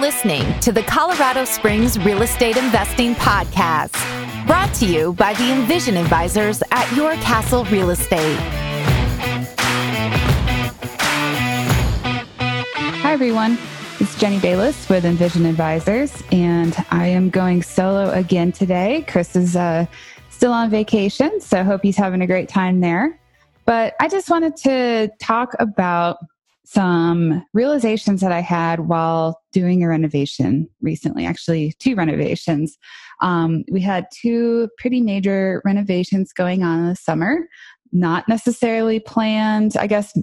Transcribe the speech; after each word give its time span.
listening 0.00 0.58
to 0.60 0.72
the 0.72 0.82
Colorado 0.84 1.44
Springs 1.44 1.98
Real 1.98 2.22
Estate 2.22 2.56
Investing 2.56 3.14
Podcast, 3.16 3.94
brought 4.46 4.72
to 4.76 4.86
you 4.86 5.12
by 5.12 5.34
the 5.34 5.52
Envision 5.52 5.98
Advisors 5.98 6.62
at 6.70 6.90
Your 6.96 7.12
Castle 7.16 7.66
Real 7.66 7.90
Estate. 7.90 8.38
Hi, 13.02 13.12
everyone. 13.12 13.58
It's 13.98 14.18
Jenny 14.18 14.38
Bayless 14.38 14.88
with 14.88 15.04
Envision 15.04 15.44
Advisors, 15.44 16.22
and 16.32 16.74
I 16.90 17.06
am 17.08 17.28
going 17.28 17.62
solo 17.62 18.10
again 18.12 18.52
today. 18.52 19.04
Chris 19.06 19.36
is 19.36 19.54
uh, 19.54 19.84
still 20.30 20.52
on 20.52 20.70
vacation, 20.70 21.42
so 21.42 21.60
I 21.60 21.62
hope 21.62 21.82
he's 21.82 21.98
having 21.98 22.22
a 22.22 22.26
great 22.26 22.48
time 22.48 22.80
there. 22.80 23.20
But 23.66 23.96
I 24.00 24.08
just 24.08 24.30
wanted 24.30 24.56
to 24.56 25.10
talk 25.20 25.52
about 25.58 26.16
some 26.72 27.44
realizations 27.52 28.20
that 28.20 28.30
I 28.30 28.40
had 28.40 28.80
while 28.80 29.40
doing 29.52 29.82
a 29.82 29.88
renovation 29.88 30.68
recently, 30.80 31.26
actually, 31.26 31.72
two 31.80 31.96
renovations. 31.96 32.78
Um, 33.20 33.64
we 33.72 33.80
had 33.80 34.06
two 34.14 34.68
pretty 34.78 35.00
major 35.00 35.60
renovations 35.64 36.32
going 36.32 36.62
on 36.62 36.88
this 36.88 37.00
summer, 37.00 37.48
not 37.90 38.28
necessarily 38.28 39.00
planned. 39.00 39.76
I 39.76 39.88
guess 39.88 40.16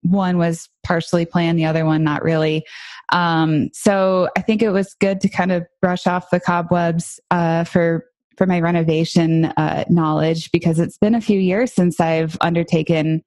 one 0.00 0.38
was 0.38 0.70
partially 0.82 1.26
planned, 1.26 1.58
the 1.58 1.66
other 1.66 1.84
one 1.84 2.02
not 2.02 2.22
really. 2.22 2.64
Um, 3.12 3.68
so 3.74 4.30
I 4.38 4.40
think 4.40 4.62
it 4.62 4.70
was 4.70 4.94
good 5.00 5.20
to 5.20 5.28
kind 5.28 5.52
of 5.52 5.66
brush 5.82 6.06
off 6.06 6.30
the 6.30 6.40
cobwebs 6.40 7.20
uh, 7.30 7.64
for 7.64 8.06
for 8.38 8.46
my 8.46 8.58
renovation 8.58 9.44
uh, 9.58 9.84
knowledge 9.90 10.50
because 10.50 10.78
it's 10.78 10.96
been 10.96 11.14
a 11.14 11.20
few 11.20 11.38
years 11.38 11.74
since 11.74 12.00
I've 12.00 12.38
undertaken 12.40 13.22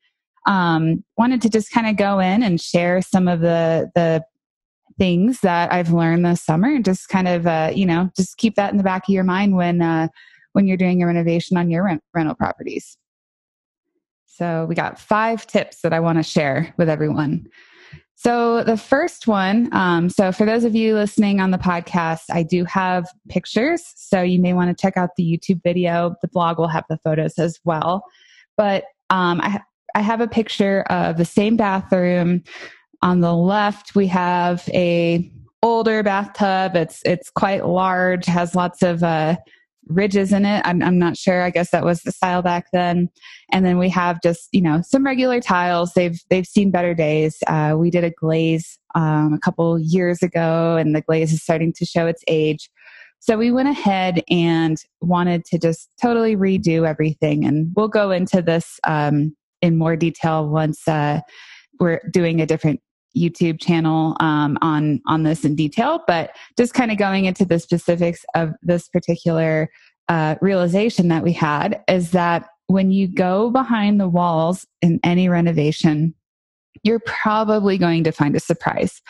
um, 0.46 1.04
wanted 1.18 1.42
to 1.44 1.50
just 1.50 1.72
kind 1.72 1.88
of 1.88 1.95
go 1.95 2.20
in 2.20 2.44
and 2.44 2.59
share 2.59 3.02
some 3.02 3.28
of 3.28 3.40
the 3.40 3.92
the 3.95 4.23
things 4.98 5.40
that 5.40 5.73
I've 5.73 5.92
learned 5.92 6.26
this 6.26 6.44
summer 6.44 6.67
and 6.67 6.86
just 6.86 7.09
kind 7.09 7.28
of 7.28 7.48
uh, 7.48 7.72
you 7.73 7.86
know 7.86 8.09
just 8.16 8.38
keep 8.38 8.56
that 8.56 8.72
in 8.72 8.78
the 8.78 8.84
back 8.84 9.04
of 9.08 9.14
your 9.14 9.23
mind 9.23 9.56
when 9.56 9.82
uh, 9.82 10.08
when 10.54 10.67
you're 10.67 10.78
doing 10.78 11.02
a 11.02 11.08
renovation 11.08 11.58
on 11.58 11.70
your 11.70 11.84
rent- 11.84 12.04
rental 12.14 12.36
properties. 12.36 12.98
So 14.26 14.66
we 14.67 14.76
got 14.76 15.00
five 15.00 15.45
tips 15.45 15.82
that 15.82 15.94
I 15.94 16.00
want 16.00 16.17
to 16.17 16.23
share 16.23 16.73
with 16.78 16.89
everyone. 16.89 17.48
So 18.16 18.64
the 18.64 18.78
first 18.78 19.28
one, 19.28 19.70
um, 19.76 20.10
so 20.10 20.32
for 20.32 20.45
those 20.45 20.64
of 20.64 20.76
you 20.76 20.95
listening 20.95 21.42
on 21.42 21.52
the 21.52 21.58
podcast, 21.58 22.23
I 22.32 22.42
do 22.42 22.64
have 22.66 23.06
pictures. 23.28 23.84
So 23.95 24.22
you 24.22 24.39
may 24.39 24.54
want 24.54 24.76
to 24.76 24.82
check 24.82 24.95
out 24.95 25.10
the 25.17 25.23
YouTube 25.23 25.62
video. 25.62 26.16
The 26.22 26.30
blog 26.30 26.58
will 26.58 26.70
have 26.70 26.86
the 26.89 26.98
photos 27.04 27.38
as 27.38 27.60
well. 27.66 28.04
But 28.56 28.86
um, 29.10 29.42
I, 29.42 29.60
I 29.95 30.02
have 30.02 30.22
a 30.22 30.27
picture 30.27 30.81
of 30.83 31.17
the 31.17 31.25
same 31.25 31.58
bathroom. 31.58 32.44
On 33.02 33.19
the 33.19 33.36
left, 33.36 33.95
we 33.95 34.08
have 34.08 34.67
a 34.73 35.30
older 35.61 36.03
bathtub. 36.03 36.75
It's 36.75 37.02
it's 37.05 37.30
quite 37.30 37.66
large, 37.66 38.25
has 38.25 38.55
lots 38.55 38.81
of 38.81 39.03
uh, 39.03 39.38
ridges 39.88 40.31
in 40.31 40.45
it. 40.45 40.61
I'm, 40.66 40.81
I'm 40.81 40.97
not 40.97 41.17
sure. 41.17 41.41
I 41.41 41.49
guess 41.49 41.71
that 41.71 41.83
was 41.83 42.02
the 42.02 42.11
style 42.11 42.41
back 42.41 42.67
then. 42.71 43.09
And 43.52 43.66
then 43.66 43.77
we 43.77 43.89
have 43.89 44.21
just 44.21 44.49
you 44.52 44.61
know 44.61 44.81
some 44.81 45.05
regular 45.05 45.41
tiles. 45.41 45.94
They've 45.94 46.19
they've 46.30 46.47
seen 46.47 46.71
better 46.71 46.94
days. 46.94 47.38
Uh, 47.47 47.75
we 47.77 47.89
did 47.89 48.03
a 48.03 48.11
glaze 48.11 48.77
um, 48.95 49.33
a 49.33 49.39
couple 49.39 49.80
years 49.80 50.23
ago, 50.23 50.77
and 50.77 50.95
the 50.95 51.02
glaze 51.02 51.33
is 51.33 51.41
starting 51.41 51.73
to 51.73 51.86
show 51.86 52.08
its 52.08 52.23
age. 52.27 52.69
So 53.19 53.38
we 53.38 53.52
went 53.52 53.69
ahead 53.69 54.21
and 54.30 54.77
wanted 54.99 55.45
to 55.45 55.58
just 55.58 55.89
totally 56.02 56.36
redo 56.36 56.86
everything. 56.86 57.45
And 57.45 57.71
we'll 57.73 57.88
go 57.88 58.11
into 58.11 58.41
this 58.41 58.81
um, 58.83 59.33
in 59.64 59.78
more 59.78 59.95
detail 59.95 60.47
once 60.47 60.88
uh, 60.88 61.22
we're 61.80 62.02
doing 62.11 62.42
a 62.42 62.45
different 62.45 62.81
YouTube 63.17 63.59
channel 63.61 64.17
um, 64.20 64.58
on 64.61 65.02
on 65.08 65.23
this 65.23 65.45
in 65.45 65.55
detail. 65.55 66.02
But 66.05 66.36
just 66.58 66.73
kind 66.73 66.92
of 66.92 66.98
going 66.98 67.26
into 67.26 67.45
the 67.45 67.60
specifics 67.60 68.26
of 68.36 68.52
this 68.61 68.88
particular 68.89 69.70
uh, 70.10 70.36
realization 70.42 71.08
that 71.08 71.23
we 71.23 71.32
had 71.32 71.82
is 71.88 72.11
that 72.11 72.48
when 72.67 72.92
you 72.92 73.08
go 73.08 73.49
behind 73.49 73.99
the 73.99 74.10
walls 74.10 74.67
in 74.82 74.99
any 75.04 75.30
renovation, 75.30 76.14
you're 76.83 77.02
probably 77.05 77.77
going 77.77 78.04
to 78.04 78.11
find 78.11 78.36
a 78.36 78.39
surprise. 78.39 79.02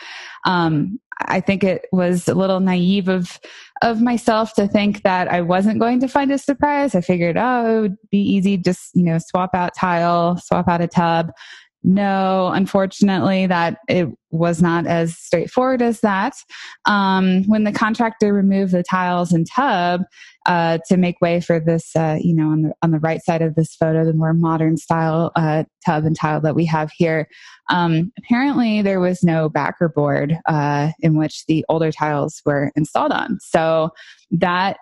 Um, 0.46 1.00
I 1.22 1.40
think 1.40 1.64
it 1.64 1.88
was 1.92 2.28
a 2.28 2.34
little 2.34 2.60
naive 2.60 3.08
of 3.08 3.40
of 3.82 4.02
myself 4.02 4.54
to 4.54 4.68
think 4.68 5.04
that 5.04 5.28
I 5.28 5.42
wasn't 5.42 5.80
going 5.80 6.00
to 6.00 6.08
find 6.08 6.32
a 6.32 6.38
surprise. 6.38 6.96
I 6.96 7.02
figured, 7.02 7.36
oh, 7.38 7.78
it 7.78 7.82
would 7.82 7.98
be 8.10 8.20
easy, 8.20 8.58
just 8.58 8.96
you 8.96 9.04
know, 9.04 9.18
swap 9.18 9.54
out 9.54 9.76
tile, 9.76 10.38
swap 10.38 10.70
out 10.70 10.82
a 10.82 10.88
tub. 10.88 11.32
No, 11.86 12.50
unfortunately, 12.54 13.46
that 13.48 13.78
it 13.90 14.08
was 14.32 14.62
not 14.62 14.88
as 14.88 15.18
straightforward 15.18 15.82
as 15.82 16.00
that. 16.00 16.34
Um, 16.86 17.44
when 17.44 17.66
the 17.66 17.74
contractor 17.74 18.34
removed 18.34 18.72
the 18.72 18.84
tiles 18.84 19.34
and 19.34 19.46
tub 19.54 20.04
uh, 20.46 20.78
to 20.88 20.96
make 20.96 21.20
way 21.20 21.42
for 21.42 21.60
this, 21.60 21.94
uh, 21.96 22.18
you 22.22 22.34
know, 22.34 22.50
on 22.50 22.62
the 22.64 22.74
on 22.82 22.92
the 22.92 23.00
right 23.00 23.22
side 23.22 23.42
of 23.42 23.56
this 23.56 23.76
photo, 23.76 24.06
the 24.06 24.14
more 24.14 24.34
modern 24.34 24.78
style 24.78 25.34
uh, 25.36 25.66
tub 25.86 26.06
and 26.06 26.18
tile 26.18 26.40
that 26.40 26.56
we 26.56 26.66
have 26.66 26.90
here, 26.96 27.28
um, 27.70 28.14
apparently 28.18 28.82
there 28.82 29.02
was 29.02 29.22
no 29.22 29.50
backer 29.50 29.90
board 29.90 30.38
uh, 30.46 30.92
in 31.00 31.18
which 31.18 31.46
the 31.48 31.66
older 31.68 31.92
tiles 31.92 32.42
were 32.46 32.72
installed 32.78 33.12
on. 33.12 33.40
So 33.42 33.90
that 34.32 34.78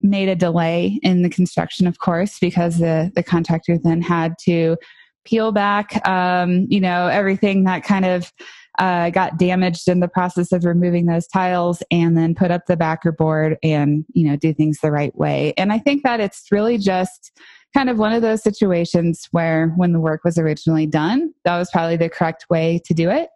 made 0.00 0.30
a 0.30 0.34
delay 0.34 0.98
in 1.02 1.20
the 1.20 1.28
construction, 1.28 1.86
of 1.86 1.98
course, 1.98 2.38
because 2.40 2.78
the 2.78 3.12
the 3.14 3.22
contractor 3.22 3.76
then 3.76 4.00
had 4.00 4.36
to 4.44 4.78
peel 5.24 5.52
back, 5.52 6.06
um, 6.08 6.66
you 6.68 6.80
know, 6.80 7.06
everything 7.06 7.64
that 7.64 7.84
kind 7.84 8.04
of 8.04 8.32
uh, 8.78 9.10
got 9.10 9.38
damaged 9.38 9.88
in 9.88 10.00
the 10.00 10.08
process 10.08 10.52
of 10.52 10.64
removing 10.64 11.06
those 11.06 11.26
tiles 11.26 11.82
and 11.90 12.16
then 12.16 12.34
put 12.34 12.50
up 12.50 12.66
the 12.66 12.76
backer 12.76 13.12
board 13.12 13.58
and, 13.62 14.04
you 14.14 14.26
know, 14.26 14.36
do 14.36 14.54
things 14.54 14.78
the 14.80 14.90
right 14.90 15.14
way. 15.16 15.52
And 15.58 15.72
I 15.72 15.78
think 15.78 16.02
that 16.04 16.20
it's 16.20 16.46
really 16.50 16.78
just 16.78 17.32
kind 17.74 17.90
of 17.90 17.98
one 17.98 18.12
of 18.12 18.22
those 18.22 18.42
situations 18.42 19.28
where 19.32 19.68
when 19.76 19.92
the 19.92 20.00
work 20.00 20.24
was 20.24 20.38
originally 20.38 20.86
done, 20.86 21.32
that 21.44 21.58
was 21.58 21.70
probably 21.70 21.96
the 21.96 22.08
correct 22.08 22.46
way 22.48 22.80
to 22.86 22.94
do 22.94 23.10
it. 23.10 23.28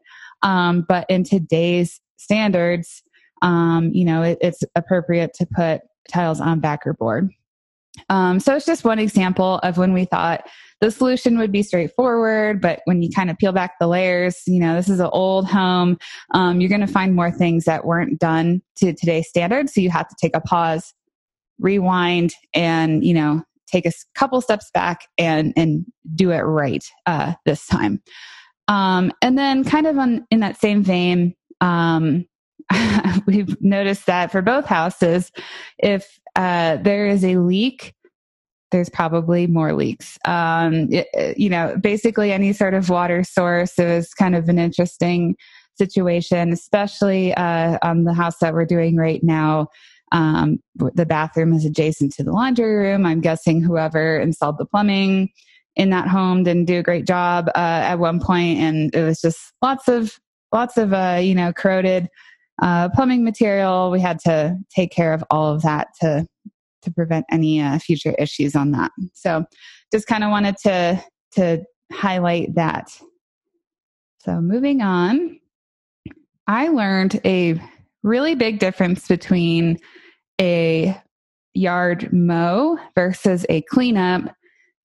Um, 0.43 0.85
but 0.89 1.07
in 1.09 1.25
today's 1.25 2.01
standards, 2.17 3.03
um, 3.43 3.91
you 3.93 4.05
know, 4.05 4.23
it, 4.23 4.39
it's 4.41 4.63
appropriate 4.75 5.35
to 5.35 5.47
put 5.55 5.83
tiles 6.11 6.41
on 6.41 6.61
backer 6.61 6.95
board. 6.95 7.31
Um, 8.09 8.41
so 8.41 8.57
it's 8.57 8.67
just 8.67 8.85
one 8.85 8.99
example 8.99 9.61
of 9.63 9.79
when 9.79 9.93
we 9.93 10.05
thought 10.05 10.49
the 10.85 10.91
solution 10.91 11.39
would 11.39 11.51
be 11.51 11.63
straightforward, 11.63 12.61
but 12.61 12.83
when 12.85 13.01
you 13.01 13.09
kind 13.09 13.31
of 13.31 13.39
peel 13.39 13.53
back 13.53 13.79
the 13.81 13.87
layers, 13.87 14.43
you 14.47 14.61
know, 14.61 14.75
this 14.75 14.91
is 14.91 15.01
an 15.01 15.09
old 15.15 15.47
home, 15.47 15.97
um, 16.35 16.61
you're 16.61 16.69
going 16.69 16.83
to 16.83 16.87
find 16.87 17.15
more 17.15 17.31
things 17.31 17.65
that 17.65 17.87
weren't 17.87 18.19
done 18.19 18.61
to 18.77 18.93
today's 18.93 19.27
standards. 19.27 19.73
So 19.73 19.81
you 19.81 19.89
have 19.89 20.07
to 20.07 20.17
take 20.21 20.37
a 20.37 20.43
pause, 20.43 20.93
rewind, 21.59 22.35
and, 22.53 23.03
you 23.03 23.15
know, 23.15 23.43
take 23.67 23.87
a 23.87 23.93
couple 24.15 24.43
steps 24.43 24.71
back 24.75 25.07
and, 25.17 25.55
and 25.57 25.87
do 26.15 26.33
it 26.33 26.41
right 26.41 26.85
uh, 27.07 27.33
this 27.47 27.67
time. 27.67 28.03
Um, 28.69 29.11
and 29.23 29.39
then, 29.39 29.65
kind 29.65 29.87
of 29.87 29.97
on, 29.97 30.27
in 30.31 30.41
that 30.41 30.61
same 30.61 30.83
vein, 30.83 31.35
um, 31.63 32.27
we've 33.27 33.57
noticed 33.63 34.05
that 34.05 34.31
for 34.31 34.43
both 34.43 34.67
houses, 34.67 35.33
if 35.79 36.21
uh, 36.37 36.77
there 36.77 37.07
is 37.07 37.25
a 37.25 37.39
leak 37.39 37.95
there's 38.75 38.91
probably 38.91 39.47
more 39.47 39.73
leaks. 39.73 40.19
Um, 40.25 40.89
it, 40.91 41.39
you 41.39 41.49
know, 41.49 41.77
basically 41.81 42.33
any 42.33 42.53
sort 42.53 42.75
of 42.75 42.91
water 42.91 43.23
source 43.23 43.79
is 43.79 44.13
kind 44.15 44.35
of 44.35 44.49
an 44.49 44.59
interesting 44.59 45.37
situation, 45.79 46.53
especially 46.53 47.33
uh, 47.35 47.79
on 47.83 48.03
the 48.03 48.13
house 48.13 48.39
that 48.41 48.53
we're 48.53 48.65
doing 48.65 48.97
right 48.97 49.23
now. 49.23 49.69
Um, 50.11 50.59
the 50.75 51.07
bathroom 51.07 51.53
is 51.53 51.65
adjacent 51.65 52.15
to 52.15 52.25
the 52.25 52.33
laundry 52.33 52.75
room. 52.75 53.07
I'm 53.07 53.21
guessing 53.21 53.63
whoever 53.63 54.19
installed 54.19 54.59
the 54.59 54.67
plumbing 54.67 55.31
in 55.77 55.91
that 55.91 56.09
home 56.09 56.43
didn't 56.43 56.65
do 56.65 56.81
a 56.81 56.83
great 56.83 57.07
job 57.07 57.47
uh, 57.55 57.83
at 57.85 58.01
one 58.01 58.19
point, 58.19 58.59
and 58.59 58.93
it 58.93 59.05
was 59.05 59.21
just 59.21 59.53
lots 59.63 59.87
of 59.87 60.19
lots 60.53 60.77
of 60.77 60.93
uh, 60.93 61.21
you 61.23 61.37
know 61.37 61.53
corroded 61.53 62.09
uh, 62.61 62.89
plumbing 62.89 63.23
material. 63.23 63.93
We 63.93 64.01
had 64.01 64.19
to 64.25 64.57
take 64.75 64.91
care 64.91 65.15
of 65.15 65.23
all 65.31 65.55
of 65.55 65.63
that 65.63 65.89
to 66.01 66.27
to 66.85 66.93
prevent 66.93 67.27
any 67.31 67.61
uh, 67.61 67.79
future 67.79 68.15
issues 68.19 68.55
on 68.55 68.71
that. 68.73 68.91
So 69.13 69.45
just 69.93 70.07
kind 70.07 70.25
of 70.25 70.31
wanted 70.31 70.57
to 70.65 71.03
to 71.33 71.63
highlight 71.93 72.55
that. 72.55 72.91
So 74.21 74.41
moving 74.41 74.81
on, 74.81 75.39
I 76.47 76.69
learned 76.69 77.21
a 77.25 77.61
really 78.03 78.35
big 78.35 78.59
difference 78.59 79.09
between 79.09 79.79
a 80.41 80.97
yard 81.55 82.13
mow 82.13 82.79
versus 82.95 83.47
a 83.49 83.63
cleanup 83.63 84.35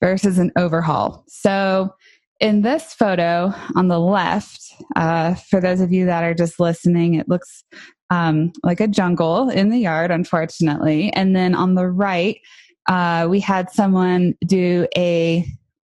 versus 0.02 0.40
an 0.40 0.52
overhaul. 0.58 1.24
So 1.28 1.94
in 2.40 2.62
this 2.62 2.94
photo 2.94 3.54
on 3.76 3.90
the 3.90 4.00
left, 4.00 4.62
uh, 4.96 5.36
for 5.36 5.60
those 5.60 5.82
of 5.82 5.92
you 5.92 6.06
that 6.06 6.24
are 6.24 6.34
just 6.34 6.60
listening, 6.60 7.16
it 7.16 7.28
looks 7.28 7.64
um, 8.10 8.52
like 8.64 8.80
a 8.80 8.88
jungle 8.88 9.50
in 9.50 9.70
the 9.70 9.78
yard, 9.78 10.12
unfortunately. 10.12 11.12
And 11.14 11.36
then 11.36 11.56
on 11.56 11.76
the 11.76 11.88
right, 11.88 12.40
uh, 12.88 13.28
we 13.30 13.40
had 13.40 13.70
someone 13.70 14.36
do 14.46 14.88
a 14.98 15.46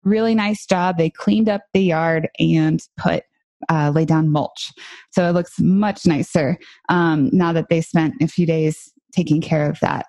really 0.05 0.35
nice 0.35 0.67
job. 0.67 0.97
They 0.97 1.11
cleaned 1.11 1.49
up 1.49 1.63
the 1.73 1.83
yard 1.83 2.29
and 2.39 2.81
put 2.97 3.25
uh, 3.69 3.91
lay 3.95 4.05
down 4.05 4.31
mulch. 4.31 4.73
So 5.11 5.29
it 5.29 5.33
looks 5.33 5.59
much 5.59 6.07
nicer 6.07 6.59
um, 6.89 7.31
now 7.33 7.53
that 7.53 7.69
they 7.71 7.81
spent 7.81 8.15
a 8.21 8.29
few 8.29 8.47
days 8.47 8.93
taking 9.13 9.41
care 9.41 9.69
of 9.69 9.81
that. 9.81 10.07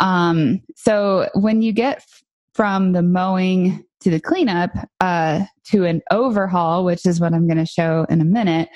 Um, 0.00 0.60
so 0.76 1.28
when 1.34 1.62
you 1.62 1.72
get 1.72 1.98
f- 1.98 2.22
from 2.52 2.92
the 2.92 3.02
mowing 3.02 3.84
to 4.00 4.10
the 4.10 4.20
cleanup 4.20 4.70
uh, 5.00 5.44
to 5.70 5.84
an 5.84 6.02
overhaul, 6.10 6.84
which 6.84 7.06
is 7.06 7.20
what 7.20 7.32
I'm 7.32 7.46
going 7.46 7.58
to 7.58 7.66
show 7.66 8.06
in 8.08 8.20
a 8.20 8.24
minute, 8.24 8.68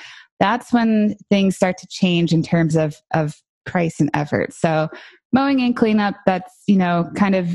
that's 0.42 0.72
when 0.72 1.14
things 1.30 1.54
start 1.54 1.78
to 1.78 1.86
change 1.86 2.32
in 2.32 2.42
terms 2.42 2.74
of 2.74 2.96
of 3.14 3.40
price 3.64 4.00
and 4.00 4.10
effort. 4.12 4.52
So 4.52 4.88
mowing 5.32 5.60
and 5.60 5.76
cleanup, 5.76 6.16
that's 6.26 6.52
you 6.66 6.76
know 6.76 7.08
kind 7.14 7.36
of 7.36 7.48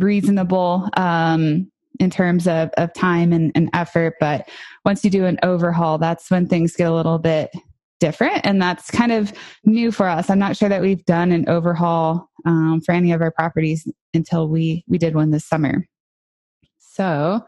reasonable 0.00 0.90
um, 0.96 1.70
in 2.00 2.10
terms 2.10 2.46
of, 2.48 2.70
of 2.76 2.92
time 2.94 3.32
and, 3.32 3.52
and 3.54 3.70
effort. 3.72 4.14
But 4.20 4.48
once 4.84 5.04
you 5.04 5.10
do 5.10 5.24
an 5.24 5.38
overhaul, 5.42 5.98
that's 5.98 6.30
when 6.30 6.48
things 6.48 6.74
get 6.74 6.90
a 6.90 6.94
little 6.94 7.18
bit 7.18 7.50
different. 8.00 8.44
And 8.44 8.60
that's 8.60 8.90
kind 8.90 9.12
of 9.12 9.32
new 9.64 9.90
for 9.90 10.06
us. 10.06 10.28
I'm 10.28 10.38
not 10.38 10.56
sure 10.56 10.68
that 10.68 10.82
we've 10.82 11.04
done 11.06 11.32
an 11.32 11.48
overhaul 11.48 12.28
um, 12.44 12.82
for 12.84 12.92
any 12.92 13.12
of 13.12 13.22
our 13.22 13.30
properties 13.30 13.90
until 14.12 14.48
we, 14.48 14.84
we 14.86 14.98
did 14.98 15.14
one 15.14 15.30
this 15.30 15.46
summer. 15.46 15.86
So 16.78 17.40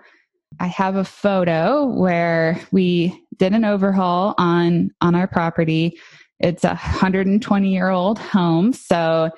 I 0.60 0.66
have 0.66 0.96
a 0.96 1.04
photo 1.04 1.86
where 1.86 2.60
we 2.72 3.24
did 3.36 3.52
an 3.52 3.64
overhaul 3.64 4.34
on, 4.38 4.90
on 5.00 5.14
our 5.14 5.28
property. 5.28 5.98
It's 6.40 6.64
a 6.64 6.68
120 6.68 7.72
year 7.72 7.90
old 7.90 8.18
home. 8.18 8.72
So 8.72 9.30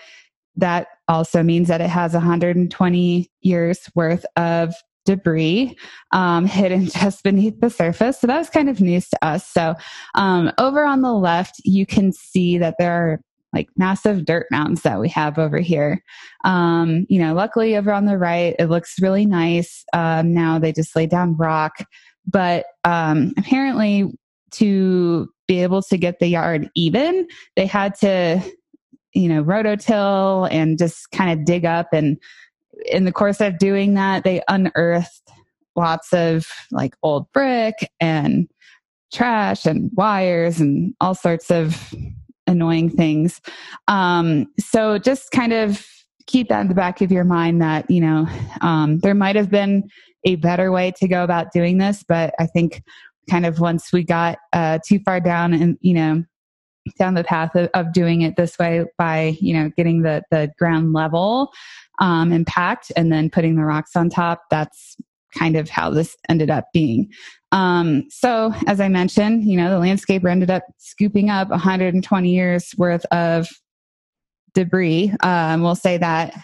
that 0.57 0.89
also 1.09 1.43
means 1.43 1.69
that 1.69 1.81
it 1.81 1.91
has 1.91 2.12
120 2.12 3.31
years 3.41 3.91
worth 3.95 4.25
of 4.37 4.75
debris 5.07 5.77
um, 6.12 6.45
hidden 6.47 6.87
just 6.87 7.23
beneath 7.23 7.61
the 7.61 7.71
surface. 7.71 8.21
So 8.21 8.27
that 8.27 8.39
was 8.39 8.51
kind 8.51 8.69
of 8.69 8.81
news 8.81 9.09
to 9.11 9.25
us. 9.25 9.47
So 9.47 9.75
um, 10.15 10.53
over 10.59 10.85
on 10.85 11.03
the 11.03 11.15
left, 11.15 11.61
you 11.65 11.87
can 11.87 12.13
see 12.13 12.59
that 12.59 12.77
there 12.79 12.93
are 12.93 13.21
like 13.52 13.69
massive 13.76 14.25
dirt 14.25 14.47
mounds 14.50 14.82
that 14.82 15.00
we 15.00 15.08
have 15.08 15.38
over 15.38 15.58
here. 15.58 16.02
Um, 16.44 17.06
you 17.08 17.20
know, 17.20 17.35
luckily 17.35 17.76
over 17.76 17.93
on 17.93 18.06
the 18.06 18.19
right, 18.19 18.55
it 18.58 18.67
looks 18.67 19.00
really 19.00 19.26
nice. 19.26 19.85
Um, 19.93 20.32
now 20.32 20.58
they 20.58 20.73
just 20.73 20.94
laid 20.94 21.11
down 21.11 21.37
rock, 21.37 21.85
but 22.26 22.67
um, 22.85 23.32
apparently 23.37 24.12
to 24.52 25.29
be 25.49 25.62
able 25.62 25.82
to 25.82 25.97
get 25.97 26.19
the 26.19 26.29
yard 26.29 26.70
even, 26.75 27.26
they 27.56 27.67
had 27.67 27.94
to, 27.97 28.41
you 29.14 29.29
know, 29.29 29.43
rototill 29.43 30.49
and 30.50 30.79
just 30.79 31.11
kind 31.11 31.38
of 31.38 31.44
dig 31.44 31.64
up 31.64 31.88
and 31.93 32.19
in 32.87 33.05
the 33.05 33.12
course 33.12 33.41
of 33.41 33.58
doing 33.58 33.94
that, 33.94 34.25
they 34.25 34.43
unearthed 34.49 35.31
lots 35.76 36.12
of 36.12 36.46
like 36.70 36.94
old 37.03 37.31
brick 37.32 37.75
and 38.00 38.49
trash 39.12 39.67
and 39.67 39.91
wires 39.94 40.61
and 40.61 40.94
all 41.00 41.14
sorts 41.14 41.50
of 41.50 41.93
annoying 42.50 42.91
things. 42.91 43.41
Um, 43.88 44.47
so 44.58 44.99
just 44.99 45.31
kind 45.31 45.52
of 45.52 45.87
keep 46.26 46.49
that 46.49 46.61
in 46.61 46.69
the 46.69 46.75
back 46.75 47.00
of 47.00 47.11
your 47.11 47.25
mind 47.25 47.62
that, 47.62 47.91
you 47.91 48.00
know, 48.00 48.29
um, 48.61 48.99
there 48.99 49.14
might 49.14 49.37
have 49.37 49.50
been 49.50 49.88
a 50.25 50.37
better 50.37 50.70
way 50.70 50.93
to 50.99 51.08
go 51.08 51.25
about 51.25 51.52
doing 51.52 51.79
this, 51.79 52.05
but 52.06 52.35
I 52.38 52.47
think 52.47 52.82
kind 53.31 53.47
of 53.47 53.61
once 53.61 53.93
we 53.93 54.05
got 54.05 54.38
uh, 54.52 54.79
too 54.87 54.99
far 55.00 55.20
down 55.20 55.55
and, 55.55 55.79
you 55.81 55.94
know, 55.94 56.25
down 56.99 57.14
the 57.14 57.25
path 57.25 57.55
of, 57.55 57.69
of, 57.75 57.93
doing 57.93 58.23
it 58.23 58.37
this 58.37 58.58
way 58.58 58.85
by 58.96 59.37
you 59.38 59.53
know 59.53 59.70
getting 59.76 60.00
the 60.03 60.23
the 60.31 60.50
ground 60.58 60.94
level 60.94 61.53
um, 62.00 62.32
and 62.32 63.12
then 63.12 63.29
putting 63.29 63.55
the 63.55 63.62
rocks 63.62 63.94
on 63.94 64.08
top 64.08 64.44
that's 64.50 64.96
kind 65.37 65.56
of 65.56 65.69
how 65.69 65.91
this 65.91 66.17
ended 66.29 66.50
up 66.50 66.67
being. 66.73 67.11
Um, 67.53 68.05
so 68.11 68.55
as 68.69 68.81
i 68.81 68.87
mentioned 68.87 69.43
you 69.43 69.56
know 69.56 69.71
the 69.71 69.85
landscaper 69.85 70.31
ended 70.31 70.50
up 70.50 70.62
scooping 70.79 71.31
up 71.31 71.50
120 71.50 72.31
years 72.31 72.73
worth 72.79 73.05
of 73.06 73.49
debris 74.55 75.12
um, 75.23 75.62
we'll 75.62 75.75
say 75.75 75.99
that. 75.99 76.35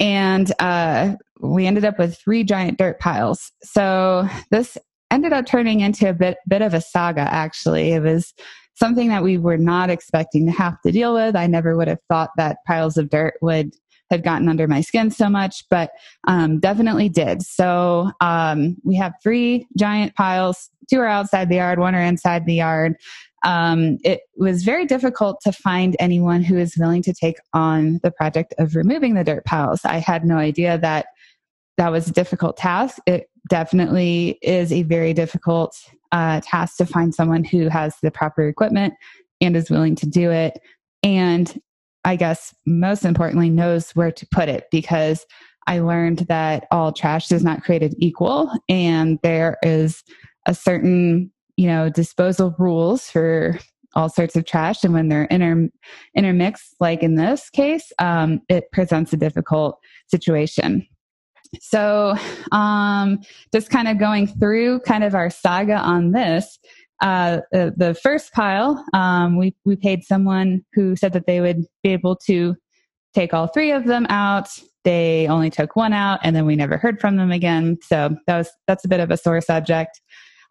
And 0.00 0.52
uh, 0.58 1.16
we 1.40 1.66
ended 1.66 1.84
up 1.84 1.98
with 1.98 2.18
three 2.18 2.44
giant 2.44 2.78
dirt 2.78 2.98
piles. 2.98 3.52
So 3.62 4.28
this 4.50 4.76
ended 5.10 5.32
up 5.32 5.46
turning 5.46 5.80
into 5.80 6.08
a 6.08 6.14
bit 6.14 6.38
bit 6.48 6.62
of 6.62 6.74
a 6.74 6.80
saga 6.80 7.20
actually. 7.20 7.92
It 7.92 8.02
was 8.02 8.32
something 8.74 9.08
that 9.08 9.22
we 9.22 9.38
were 9.38 9.58
not 9.58 9.90
expecting 9.90 10.46
to 10.46 10.52
have 10.52 10.80
to 10.82 10.90
deal 10.90 11.14
with. 11.14 11.36
I 11.36 11.46
never 11.46 11.76
would 11.76 11.86
have 11.86 12.00
thought 12.08 12.30
that 12.36 12.58
piles 12.66 12.96
of 12.96 13.08
dirt 13.08 13.34
would 13.40 13.72
have 14.14 14.24
gotten 14.24 14.48
under 14.48 14.66
my 14.66 14.80
skin 14.80 15.10
so 15.10 15.28
much, 15.28 15.64
but 15.68 15.90
um, 16.26 16.60
definitely 16.60 17.08
did. 17.08 17.42
So 17.42 18.10
um, 18.20 18.76
we 18.84 18.96
have 18.96 19.12
three 19.22 19.66
giant 19.76 20.14
piles. 20.14 20.70
Two 20.90 21.00
are 21.00 21.06
outside 21.06 21.48
the 21.48 21.56
yard, 21.56 21.78
one 21.78 21.94
are 21.94 22.02
inside 22.02 22.46
the 22.46 22.54
yard. 22.54 22.96
Um, 23.44 23.98
it 24.04 24.22
was 24.36 24.64
very 24.64 24.86
difficult 24.86 25.40
to 25.42 25.52
find 25.52 25.96
anyone 25.98 26.42
who 26.42 26.56
is 26.56 26.76
willing 26.78 27.02
to 27.02 27.12
take 27.12 27.36
on 27.52 28.00
the 28.02 28.10
project 28.10 28.54
of 28.58 28.74
removing 28.74 29.14
the 29.14 29.24
dirt 29.24 29.44
piles. 29.44 29.80
I 29.84 29.98
had 29.98 30.24
no 30.24 30.36
idea 30.36 30.78
that 30.78 31.06
that 31.76 31.92
was 31.92 32.08
a 32.08 32.12
difficult 32.12 32.56
task. 32.56 32.98
It 33.06 33.28
definitely 33.48 34.38
is 34.40 34.72
a 34.72 34.82
very 34.84 35.12
difficult 35.12 35.76
uh, 36.12 36.40
task 36.42 36.76
to 36.78 36.86
find 36.86 37.14
someone 37.14 37.44
who 37.44 37.68
has 37.68 37.96
the 38.02 38.10
proper 38.10 38.48
equipment 38.48 38.94
and 39.40 39.56
is 39.56 39.70
willing 39.70 39.96
to 39.96 40.06
do 40.06 40.30
it. 40.30 40.58
And 41.02 41.60
I 42.04 42.16
guess 42.16 42.54
most 42.66 43.04
importantly, 43.04 43.50
knows 43.50 43.90
where 43.92 44.12
to 44.12 44.26
put 44.26 44.48
it 44.48 44.66
because 44.70 45.26
I 45.66 45.80
learned 45.80 46.20
that 46.28 46.66
all 46.70 46.92
trash 46.92 47.30
is 47.32 47.42
not 47.42 47.64
created 47.64 47.94
equal 47.98 48.50
and 48.68 49.18
there 49.22 49.56
is 49.62 50.02
a 50.46 50.54
certain, 50.54 51.32
you 51.56 51.66
know, 51.66 51.88
disposal 51.88 52.54
rules 52.58 53.08
for 53.08 53.58
all 53.94 54.08
sorts 54.08 54.36
of 54.36 54.44
trash. 54.44 54.84
And 54.84 54.92
when 54.92 55.08
they're 55.08 55.24
inter- 55.24 55.70
intermixed, 56.14 56.74
like 56.80 57.02
in 57.02 57.14
this 57.14 57.48
case, 57.50 57.92
um, 57.98 58.42
it 58.48 58.64
presents 58.72 59.12
a 59.12 59.16
difficult 59.16 59.78
situation. 60.08 60.86
So, 61.60 62.16
um, 62.50 63.20
just 63.52 63.70
kind 63.70 63.86
of 63.86 63.98
going 63.98 64.26
through 64.26 64.80
kind 64.80 65.04
of 65.04 65.14
our 65.14 65.30
saga 65.30 65.76
on 65.76 66.10
this. 66.10 66.58
Uh, 67.04 67.42
the, 67.52 67.74
the, 67.76 67.92
first 67.92 68.32
pile, 68.32 68.82
um, 68.94 69.36
we 69.36 69.54
we 69.66 69.76
paid 69.76 70.02
someone 70.02 70.64
who 70.72 70.96
said 70.96 71.12
that 71.12 71.26
they 71.26 71.38
would 71.38 71.66
be 71.82 71.90
able 71.90 72.16
to 72.16 72.56
take 73.14 73.34
all 73.34 73.46
three 73.46 73.72
of 73.72 73.84
them 73.84 74.06
out. 74.08 74.48
They 74.84 75.26
only 75.28 75.50
took 75.50 75.76
one 75.76 75.92
out, 75.92 76.20
and 76.22 76.34
then 76.34 76.46
we 76.46 76.56
never 76.56 76.78
heard 76.78 76.98
from 76.98 77.16
them 77.16 77.30
again. 77.30 77.76
So 77.82 78.16
that 78.26 78.38
was 78.38 78.50
that's 78.66 78.86
a 78.86 78.88
bit 78.88 79.00
of 79.00 79.10
a 79.10 79.18
sore 79.18 79.42
subject. 79.42 80.00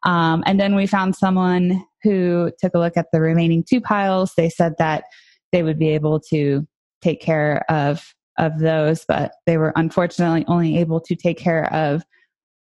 Um, 0.05 0.43
and 0.45 0.60
then 0.60 0.75
we 0.75 0.86
found 0.86 1.15
someone 1.15 1.83
who 2.03 2.51
took 2.60 2.75
a 2.75 2.79
look 2.79 2.98
at 2.98 3.07
the 3.12 3.19
remaining 3.19 3.63
two 3.67 3.81
piles. 3.81 4.33
They 4.38 4.50
said 4.50 4.74
that 4.77 5.05
they 5.51 5.63
would 5.63 5.79
be 5.79 5.89
able 5.89 6.19
to 6.29 6.67
take 7.01 7.19
care 7.19 7.65
of 7.67 8.13
of 8.38 8.60
those, 8.60 9.05
but 9.07 9.31
they 9.48 9.57
were 9.57 9.74
unfortunately 9.75 10.45
only 10.48 10.77
able 10.77 11.00
to 11.01 11.15
take 11.15 11.39
care 11.39 11.74
of 11.74 12.03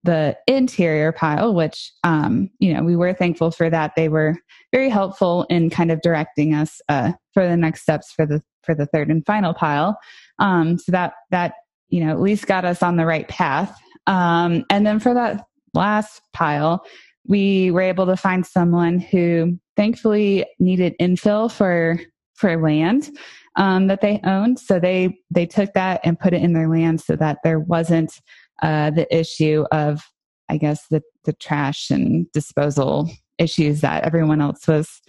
the 0.03 0.37
interior 0.47 1.11
pile, 1.11 1.53
which, 1.53 1.91
um, 2.03 2.49
you 2.59 2.73
know, 2.73 2.83
we 2.83 2.95
were 2.95 3.13
thankful 3.13 3.51
for 3.51 3.69
that. 3.69 3.93
They 3.95 4.09
were 4.09 4.35
very 4.71 4.89
helpful 4.89 5.45
in 5.49 5.69
kind 5.69 5.91
of 5.91 6.01
directing 6.01 6.53
us 6.53 6.81
uh, 6.89 7.13
for 7.33 7.47
the 7.47 7.57
next 7.57 7.81
steps 7.81 8.11
for 8.11 8.25
the 8.25 8.41
for 8.63 8.75
the 8.75 8.85
third 8.85 9.09
and 9.09 9.25
final 9.25 9.53
pile. 9.53 9.97
Um, 10.39 10.77
so 10.77 10.91
that 10.91 11.13
that 11.31 11.53
you 11.89 12.03
know 12.03 12.11
at 12.11 12.21
least 12.21 12.47
got 12.47 12.65
us 12.65 12.81
on 12.81 12.95
the 12.95 13.05
right 13.05 13.27
path. 13.27 13.77
Um, 14.07 14.65
and 14.69 14.85
then 14.85 14.99
for 14.99 15.13
that 15.13 15.45
last 15.73 16.21
pile, 16.33 16.85
we 17.27 17.71
were 17.71 17.81
able 17.81 18.05
to 18.05 18.17
find 18.17 18.45
someone 18.45 18.99
who 18.99 19.59
thankfully 19.75 20.45
needed 20.59 20.95
infill 20.99 21.51
for 21.51 21.99
for 22.35 22.61
land 22.61 23.09
um, 23.57 23.87
that 23.87 24.01
they 24.01 24.19
owned. 24.23 24.59
So 24.59 24.79
they 24.79 25.19
they 25.29 25.45
took 25.45 25.73
that 25.73 26.01
and 26.03 26.19
put 26.19 26.33
it 26.33 26.41
in 26.41 26.53
their 26.53 26.69
land 26.69 27.01
so 27.01 27.15
that 27.17 27.39
there 27.43 27.59
wasn't 27.59 28.13
uh, 28.61 28.91
the 28.91 29.07
issue 29.15 29.65
of, 29.71 30.01
I 30.49 30.57
guess, 30.57 30.87
the 30.89 31.01
the 31.25 31.33
trash 31.33 31.89
and 31.89 32.31
disposal 32.31 33.09
issues 33.37 33.81
that 33.81 34.03
everyone 34.03 34.41
else 34.41 34.67
was 34.67 35.01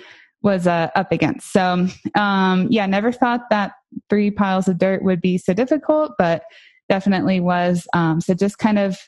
was 0.42 0.66
uh, 0.66 0.88
up 0.95 1.12
against. 1.12 1.52
So 1.52 1.87
um, 2.14 2.66
yeah, 2.71 2.87
never 2.87 3.12
thought 3.12 3.50
that 3.50 3.73
three 4.09 4.30
piles 4.30 4.69
of 4.69 4.78
dirt 4.78 5.02
would 5.02 5.21
be 5.21 5.37
so 5.38 5.52
difficult, 5.52 6.12
but 6.19 6.45
definitely 6.88 7.40
was. 7.40 7.87
Um, 7.92 8.21
so 8.21 8.35
just 8.35 8.59
kind 8.59 8.78
of 8.78 8.99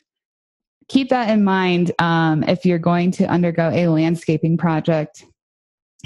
keep 0.89 1.09
that 1.09 1.29
in 1.29 1.43
mind 1.43 1.91
um, 1.99 2.43
if 2.43 2.65
you're 2.65 2.77
going 2.77 3.11
to 3.11 3.25
undergo 3.25 3.69
a 3.73 3.87
landscaping 3.87 4.57
project 4.57 5.25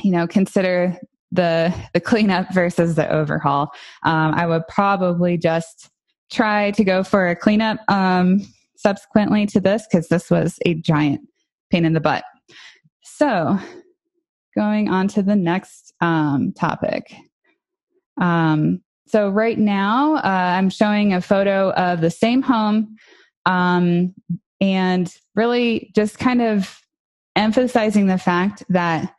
you 0.04 0.12
know 0.12 0.28
consider 0.28 0.98
the 1.32 1.74
the 1.94 2.00
cleanup 2.00 2.54
versus 2.54 2.96
the 2.96 3.12
overhaul. 3.12 3.72
Um, 4.04 4.34
I 4.34 4.46
would 4.48 4.68
probably 4.68 5.38
just 5.38 5.90
try 6.32 6.72
to 6.72 6.84
go 6.84 7.04
for 7.04 7.28
a 7.28 7.36
cleanup 7.36 7.80
um, 7.90 8.42
subsequently 8.76 9.46
to 9.48 9.60
this 9.60 9.86
because 9.90 10.08
this 10.08 10.30
was 10.30 10.60
a 10.66 10.76
giant 10.76 11.22
pain 11.72 11.86
in 11.86 11.94
the 11.94 12.00
butt. 12.00 12.24
So, 13.04 13.58
going 14.56 14.90
on 14.90 15.08
to 15.10 15.24
the 15.24 15.36
next 15.36 15.94
um, 16.02 16.54
topic. 16.54 17.14
Um, 18.20 18.82
so, 19.08 19.30
right 19.30 19.58
now, 19.58 20.16
uh, 20.16 20.22
I'm 20.58 20.70
showing 20.70 21.14
a 21.14 21.22
photo 21.22 21.72
of 21.72 22.02
the 22.02 22.12
same 22.12 22.42
home 22.42 22.96
um, 23.46 24.14
and 24.62 25.14
really 25.36 25.92
just 25.96 26.20
kind 26.20 26.42
of 26.42 26.80
emphasizing 27.36 28.08
the 28.08 28.18
fact 28.18 28.64
that 28.70 29.14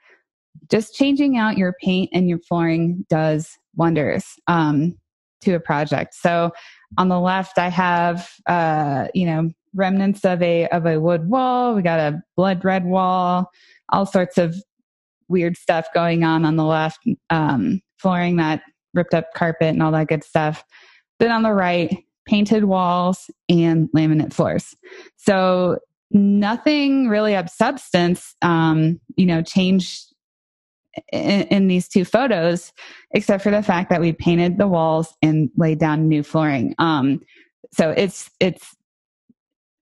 just 0.71 0.95
changing 0.95 1.39
out 1.39 1.57
your 1.57 1.75
paint 1.83 2.11
and 2.13 2.29
your 2.29 2.39
flooring 2.41 3.07
does 3.09 3.57
wonders 3.75 4.27
um, 4.49 4.97
to 5.41 5.55
a 5.55 5.61
project. 5.61 6.15
So 6.15 6.53
on 6.97 7.09
the 7.09 7.21
left, 7.21 7.59
I 7.59 7.69
have 7.69 8.31
uh, 8.47 9.09
you 9.15 9.27
know 9.27 9.51
remnants 9.75 10.25
of 10.25 10.43
a 10.43 10.69
of 10.69 10.87
a 10.87 11.01
wood 11.01 11.29
wall. 11.29 11.75
We 11.75 11.83
got 11.83 12.01
a 12.01 12.23
blood 12.37 12.65
red 12.65 12.85
wall, 12.85 13.51
all 13.91 14.07
sorts 14.07 14.39
of 14.39 14.57
weird 15.29 15.57
stuff 15.57 15.87
going 15.95 16.25
on 16.25 16.45
on 16.45 16.57
the 16.57 16.65
left, 16.65 17.01
um, 17.31 17.81
flooring 17.99 18.37
that 18.37 18.63
ripped 18.95 19.15
up 19.15 19.35
carpet 19.35 19.69
and 19.69 19.83
all 19.83 19.93
that 19.93 20.09
good 20.09 20.25
stuff. 20.25 20.65
Then 21.19 21.31
on 21.31 21.43
the 21.43 21.53
right, 21.53 22.05
painted 22.27 22.65
walls 22.65 23.31
and 23.49 23.89
laminate 23.95 24.33
floors. 24.33 24.75
So 25.17 25.79
nothing 26.11 27.09
really 27.09 27.35
of 27.35 27.51
substance, 27.51 28.35
um, 28.43 29.01
you 29.17 29.27
know, 29.27 29.43
changed 29.43 30.15
in, 31.13 31.43
in, 31.43 31.69
these 31.69 31.89
two 31.89 32.05
photos, 32.05 32.73
except 33.13 33.43
for 33.43 33.51
the 33.51 33.63
fact 33.63 33.91
that 33.91 34.01
we 34.01 34.13
painted 34.13 34.59
the 34.59 34.69
walls 34.69 35.15
and 35.23 35.51
laid 35.57 35.79
down 35.79 36.09
new 36.09 36.23
flooring. 36.23 36.75
Um, 36.79 37.21
so 37.73 37.91
it's 37.91 38.31
it's 38.41 38.75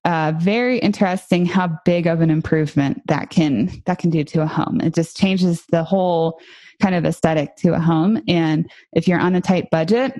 uh, 0.04 0.32
very 0.38 0.78
interesting 0.78 1.46
how 1.46 1.78
big 1.84 2.06
of 2.06 2.20
an 2.20 2.30
improvement 2.30 3.02
that 3.06 3.30
can 3.30 3.82
that 3.86 3.98
can 3.98 4.10
do 4.10 4.24
to 4.24 4.42
a 4.42 4.46
home. 4.46 4.80
It 4.80 4.94
just 4.94 5.16
changes 5.16 5.64
the 5.66 5.82
whole 5.82 6.40
kind 6.80 6.94
of 6.94 7.04
aesthetic 7.04 7.56
to 7.56 7.74
a 7.74 7.80
home. 7.80 8.22
And 8.28 8.70
if 8.92 9.08
you're 9.08 9.20
on 9.20 9.34
a 9.34 9.40
tight 9.40 9.68
budget, 9.70 10.14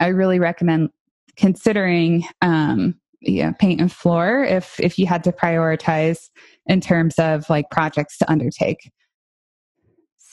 I 0.00 0.08
really 0.08 0.38
recommend 0.38 0.90
considering 1.36 2.24
um, 2.42 2.96
yeah, 3.20 3.52
paint 3.52 3.80
and 3.80 3.90
floor 3.90 4.44
if 4.44 4.78
if 4.80 4.98
you 4.98 5.06
had 5.06 5.24
to 5.24 5.32
prioritize 5.32 6.28
in 6.66 6.80
terms 6.80 7.18
of 7.18 7.48
like 7.48 7.70
projects 7.70 8.18
to 8.18 8.30
undertake. 8.30 8.90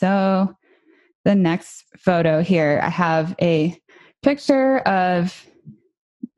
So 0.01 0.55
the 1.25 1.35
next 1.35 1.85
photo 1.99 2.41
here, 2.41 2.81
I 2.83 2.89
have 2.89 3.35
a 3.39 3.79
picture 4.23 4.79
of 4.79 5.45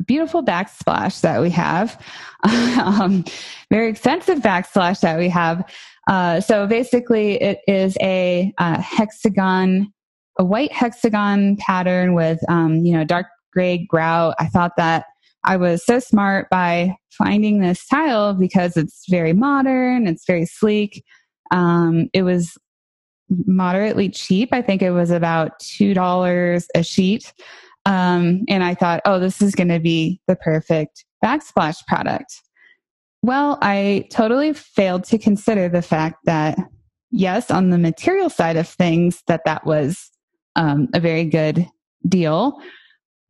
beautiful 0.05 0.43
backsplash 0.43 1.21
that 1.21 1.39
we 1.39 1.49
have, 1.51 1.97
um, 2.43 3.23
very 3.71 3.89
extensive 3.89 4.39
backsplash 4.39 4.99
that 4.99 5.17
we 5.17 5.29
have. 5.29 5.63
Uh, 6.09 6.41
so 6.41 6.67
basically, 6.67 7.41
it 7.41 7.59
is 7.65 7.95
a, 8.01 8.51
a, 8.59 8.81
hexagon, 8.81 9.87
a 10.37 10.43
white 10.43 10.73
hexagon 10.73 11.55
pattern 11.55 12.15
with 12.15 12.39
um, 12.49 12.79
you 12.79 12.91
know 12.91 13.05
dark 13.05 13.27
gray 13.53 13.85
grout. 13.87 14.35
I 14.39 14.47
thought 14.47 14.73
that 14.75 15.05
I 15.45 15.55
was 15.55 15.85
so 15.85 15.99
smart 15.99 16.49
by 16.49 16.97
finding 17.11 17.61
this 17.61 17.87
tile 17.87 18.33
because 18.33 18.75
it's 18.75 19.05
very 19.09 19.31
modern, 19.31 20.05
it's 20.05 20.25
very 20.27 20.45
sleek. 20.45 21.01
Um, 21.51 22.09
it 22.13 22.23
was 22.23 22.57
moderately 23.29 24.09
cheap. 24.09 24.49
I 24.51 24.61
think 24.61 24.81
it 24.81 24.91
was 24.91 25.11
about 25.11 25.59
$2 25.61 26.65
a 26.75 26.83
sheet. 26.83 27.33
Um, 27.85 28.45
and 28.47 28.63
I 28.63 28.75
thought, 28.75 29.01
oh, 29.05 29.19
this 29.19 29.41
is 29.41 29.55
going 29.55 29.69
to 29.69 29.79
be 29.79 30.21
the 30.27 30.35
perfect 30.35 31.05
backsplash 31.23 31.85
product. 31.87 32.41
Well, 33.21 33.57
I 33.61 34.07
totally 34.11 34.53
failed 34.53 35.05
to 35.05 35.17
consider 35.17 35.69
the 35.69 35.81
fact 35.81 36.17
that, 36.25 36.57
yes, 37.11 37.49
on 37.49 37.69
the 37.69 37.77
material 37.77 38.29
side 38.29 38.57
of 38.57 38.67
things, 38.67 39.23
that 39.27 39.45
that 39.45 39.65
was 39.65 40.11
um, 40.55 40.89
a 40.93 40.99
very 40.99 41.25
good 41.25 41.67
deal. 42.07 42.59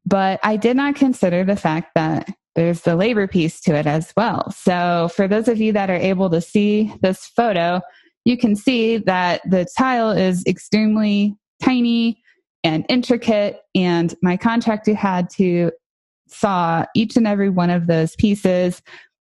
But 0.05 0.39
I 0.43 0.57
did 0.57 0.75
not 0.75 0.95
consider 0.95 1.43
the 1.43 1.55
fact 1.55 1.91
that 1.95 2.29
there's 2.55 2.81
the 2.81 2.95
labor 2.95 3.27
piece 3.27 3.61
to 3.61 3.75
it 3.75 3.87
as 3.87 4.13
well. 4.15 4.51
So, 4.51 5.09
for 5.15 5.27
those 5.27 5.47
of 5.47 5.59
you 5.59 5.71
that 5.73 5.89
are 5.89 5.95
able 5.95 6.29
to 6.31 6.41
see 6.41 6.93
this 7.01 7.25
photo, 7.25 7.81
you 8.25 8.37
can 8.37 8.55
see 8.55 8.97
that 8.97 9.41
the 9.49 9.65
tile 9.77 10.11
is 10.11 10.43
extremely 10.45 11.35
tiny 11.61 12.21
and 12.63 12.85
intricate. 12.89 13.61
And 13.75 14.13
my 14.21 14.37
contractor 14.37 14.95
had 14.95 15.29
to 15.31 15.71
saw 16.27 16.85
each 16.95 17.15
and 17.17 17.27
every 17.27 17.49
one 17.49 17.69
of 17.69 17.87
those 17.87 18.15
pieces 18.15 18.81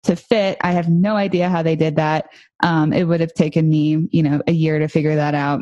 to 0.04 0.16
fit. 0.16 0.58
I 0.62 0.72
have 0.72 0.90
no 0.90 1.16
idea 1.16 1.50
how 1.50 1.62
they 1.62 1.76
did 1.76 1.96
that. 1.98 2.30
Um, 2.64 2.94
it 2.94 3.04
would 3.04 3.20
have 3.20 3.34
taken 3.34 3.70
me, 3.70 4.08
you 4.12 4.24
know, 4.24 4.42
a 4.48 4.52
year 4.52 4.80
to 4.80 4.88
figure 4.88 5.16
that 5.16 5.36
out. 5.36 5.62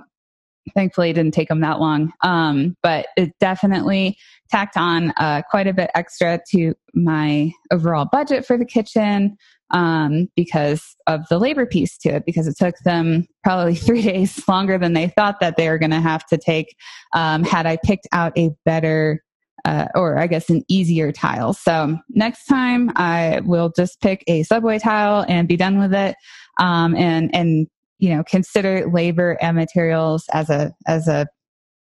Thankfully, 0.75 1.09
it 1.09 1.13
didn't 1.13 1.33
take 1.33 1.50
them 1.50 1.62
that 1.62 1.79
long. 1.79 2.12
Um, 2.21 2.75
but 2.83 3.07
it 3.17 3.31
definitely 3.39 4.17
tacked 4.50 4.77
on 4.77 5.12
uh, 5.17 5.41
quite 5.50 5.67
a 5.67 5.74
bit 5.74 5.89
extra 5.95 6.39
to 6.51 6.74
my 6.93 7.51
overall 7.71 8.07
budget 8.12 8.45
for 8.45 8.57
the 8.57 8.65
kitchen 8.65 9.38
um, 9.71 10.27
because 10.36 10.95
of 11.07 11.27
the 11.29 11.39
labor 11.39 11.65
piece 11.65 11.97
to 12.00 12.09
it, 12.09 12.24
because 12.25 12.47
it 12.47 12.55
took 12.57 12.75
them 12.86 13.27
probably 13.43 13.75
three 13.75 14.01
days 14.01 14.47
longer 14.47 14.77
than 14.77 14.93
they 14.93 15.09
thought 15.09 15.39
that 15.41 15.57
they 15.57 15.69
were 15.69 15.79
going 15.79 15.91
to 15.91 16.01
have 16.01 16.25
to 16.27 16.38
take 16.38 16.75
um, 17.13 17.43
had 17.43 17.65
I 17.65 17.77
picked 17.83 18.07
out 18.12 18.38
a 18.38 18.51
better 18.65 19.24
uh, 19.65 19.88
or 19.95 20.17
I 20.17 20.27
guess 20.27 20.50
an 20.50 20.63
easier 20.69 21.12
tile. 21.12 21.51
So 21.51 21.97
next 22.09 22.45
time 22.45 22.91
I 22.95 23.41
will 23.43 23.71
just 23.75 24.00
pick 24.01 24.24
a 24.27 24.43
subway 24.43 24.79
tile 24.79 25.25
and 25.27 25.47
be 25.47 25.57
done 25.57 25.79
with 25.79 25.93
it. 25.93 26.15
Um, 26.59 26.95
and, 26.95 27.33
and, 27.36 27.67
you 27.99 28.15
know, 28.15 28.23
consider 28.23 28.89
labor 28.89 29.37
and 29.41 29.55
materials 29.55 30.25
as 30.33 30.49
a, 30.49 30.73
as 30.87 31.07
a 31.07 31.27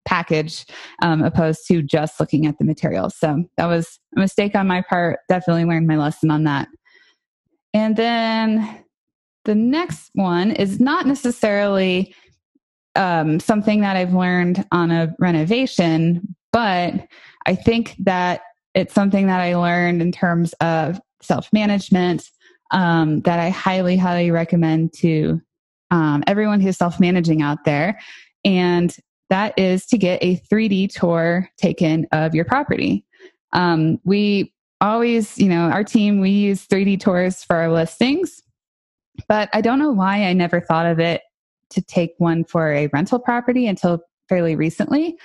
package 0.06 0.64
um, 1.02 1.22
opposed 1.22 1.66
to 1.68 1.82
just 1.82 2.18
looking 2.18 2.46
at 2.46 2.56
the 2.58 2.64
materials. 2.64 3.16
So 3.16 3.44
that 3.56 3.66
was 3.66 3.98
a 4.16 4.20
mistake 4.20 4.54
on 4.54 4.66
my 4.66 4.82
part. 4.88 5.18
Definitely 5.28 5.64
learned 5.64 5.86
my 5.86 5.96
lesson 5.96 6.30
on 6.30 6.44
that. 6.44 6.68
And 7.74 7.96
then 7.96 8.84
the 9.44 9.54
next 9.54 10.10
one 10.14 10.52
is 10.52 10.80
not 10.80 11.06
necessarily 11.06 12.14
um, 12.94 13.38
something 13.38 13.80
that 13.82 13.96
I've 13.96 14.14
learned 14.14 14.66
on 14.72 14.90
a 14.90 15.14
renovation, 15.18 16.34
but 16.52 17.06
I 17.44 17.54
think 17.54 17.94
that 17.98 18.40
it's 18.74 18.94
something 18.94 19.26
that 19.26 19.40
I 19.40 19.56
learned 19.56 20.00
in 20.00 20.12
terms 20.12 20.52
of 20.54 21.00
self 21.20 21.52
management 21.52 22.30
um, 22.70 23.20
that 23.20 23.38
I 23.38 23.50
highly, 23.50 23.96
highly 23.96 24.30
recommend 24.30 24.92
to 24.94 25.40
um, 25.90 26.22
everyone 26.26 26.60
who's 26.60 26.76
self 26.76 27.00
managing 27.00 27.42
out 27.42 27.64
there. 27.64 27.98
And 28.44 28.94
that 29.28 29.58
is 29.58 29.86
to 29.86 29.98
get 29.98 30.22
a 30.22 30.36
3D 30.36 30.92
tour 30.92 31.48
taken 31.56 32.06
of 32.12 32.34
your 32.34 32.44
property. 32.44 33.04
Um, 33.52 33.98
we 34.04 34.52
always, 34.80 35.38
you 35.38 35.48
know, 35.48 35.70
our 35.70 35.84
team, 35.84 36.20
we 36.20 36.30
use 36.30 36.66
3D 36.66 37.00
tours 37.00 37.42
for 37.42 37.56
our 37.56 37.72
listings, 37.72 38.42
but 39.28 39.48
I 39.52 39.60
don't 39.60 39.78
know 39.78 39.90
why 39.90 40.24
I 40.24 40.32
never 40.32 40.60
thought 40.60 40.86
of 40.86 41.00
it 41.00 41.22
to 41.70 41.82
take 41.82 42.14
one 42.18 42.44
for 42.44 42.72
a 42.72 42.88
rental 42.88 43.18
property 43.18 43.66
until 43.66 44.00
fairly 44.28 44.56
recently. 44.56 45.16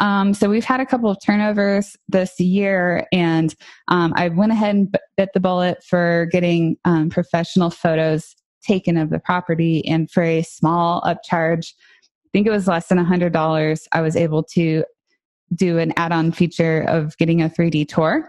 Um, 0.00 0.34
so 0.34 0.48
we've 0.48 0.64
had 0.64 0.80
a 0.80 0.86
couple 0.86 1.10
of 1.10 1.18
turnovers 1.24 1.96
this 2.08 2.38
year, 2.38 3.06
and 3.12 3.54
um, 3.88 4.12
I 4.16 4.28
went 4.28 4.52
ahead 4.52 4.74
and 4.74 4.96
bit 5.16 5.30
the 5.34 5.40
bullet 5.40 5.82
for 5.82 6.28
getting 6.30 6.76
um, 6.84 7.10
professional 7.10 7.70
photos 7.70 8.36
taken 8.62 8.96
of 8.96 9.10
the 9.10 9.18
property. 9.18 9.86
And 9.86 10.10
for 10.10 10.22
a 10.22 10.42
small 10.42 11.02
upcharge, 11.02 11.72
I 11.74 12.28
think 12.32 12.46
it 12.46 12.50
was 12.50 12.68
less 12.68 12.88
than 12.88 12.98
$100, 12.98 13.86
I 13.92 14.00
was 14.00 14.16
able 14.16 14.42
to 14.54 14.84
do 15.54 15.78
an 15.78 15.92
add 15.96 16.12
on 16.12 16.32
feature 16.32 16.82
of 16.82 17.16
getting 17.16 17.40
a 17.40 17.48
3D 17.48 17.88
tour. 17.88 18.28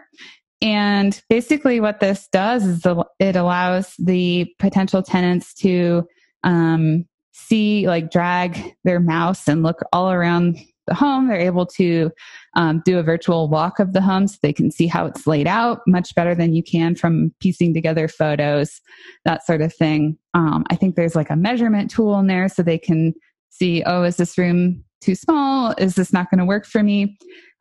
And 0.62 1.22
basically, 1.30 1.80
what 1.80 2.00
this 2.00 2.28
does 2.32 2.66
is 2.66 2.86
it 3.20 3.36
allows 3.36 3.94
the 3.98 4.52
potential 4.60 5.02
tenants 5.02 5.54
to 5.56 6.08
um, 6.44 7.06
see, 7.32 7.88
like, 7.88 8.12
drag 8.12 8.76
their 8.84 9.00
mouse 9.00 9.48
and 9.48 9.64
look 9.64 9.80
all 9.94 10.12
around 10.12 10.58
the 10.90 10.96
home. 10.96 11.28
They're 11.28 11.40
able 11.40 11.66
to 11.68 12.12
um, 12.56 12.82
do 12.84 13.00
a 13.00 13.04
virtual 13.04 13.48
walk 13.48 13.80
of 13.80 13.94
the 13.94 14.02
home 14.02 14.28
so 14.28 14.38
they 14.42 14.54
can 14.54 14.72
see 14.72 14.88
how 14.88 15.06
it's 15.06 15.26
laid 15.26 15.48
out 15.48 15.82
much 15.88 16.14
better 16.16 16.36
than 16.36 16.54
you 16.54 16.64
can 16.64 16.96
from 16.96 17.34
piecing 17.40 17.74
together 17.74 18.08
photos, 18.08 18.82
that 19.24 19.46
sort 19.46 19.62
of 19.62 19.74
thing. 19.74 20.18
Um, 20.34 20.66
I 20.70 20.76
think 20.76 20.96
there's 20.96 21.16
like 21.16 21.30
a 21.30 21.36
measurement 21.36 21.90
tool 21.90 22.20
in 22.20 22.28
there 22.28 22.50
so 22.50 22.64
they 22.64 22.78
can 22.78 23.14
see, 23.50 23.84
oh, 23.86 24.04
is 24.04 24.18
this 24.18 24.38
room 24.38 24.84
too 25.02 25.16
small? 25.16 25.74
Is 25.78 25.96
this 25.96 26.12
not 26.12 26.30
going 26.30 26.40
to 26.40 26.46
work 26.46 26.66
for 26.66 26.84
me? 26.84 27.18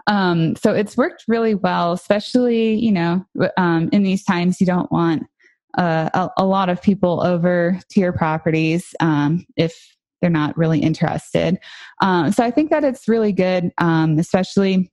Um, 0.09 0.57
so 0.57 0.73
it's 0.73 0.97
worked 0.97 1.25
really 1.29 1.55
well, 1.55 1.93
especially, 1.93 2.75
you 2.75 2.91
know, 2.91 3.25
um, 3.59 3.91
in 3.93 4.03
these 4.03 4.25
times, 4.25 4.59
you 4.59 4.67
don't 4.67 4.91
want 4.91 5.25
uh, 5.77 6.09
a, 6.15 6.31
a, 6.39 6.47
lot 6.47 6.71
of 6.71 6.81
people 6.81 7.23
over 7.23 7.79
to 7.91 8.01
your 8.01 8.13
properties 8.13 8.95
um, 9.01 9.45
if 9.57 9.98
they're 10.21 10.31
not 10.31 10.57
really 10.57 10.81
interested. 10.81 11.59
Um, 12.01 12.33
so 12.33 12.45
I 12.45 12.51
think 12.51 12.71
that 12.71 12.85
it's 12.85 13.09
really 13.09 13.33
good, 13.33 13.71
um, 13.79 14.19
especially 14.19 14.91